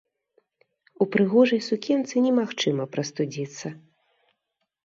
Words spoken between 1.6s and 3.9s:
сукенцы немагчыма прастудзіцца.